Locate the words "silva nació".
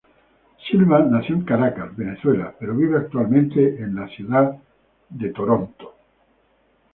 0.67-1.35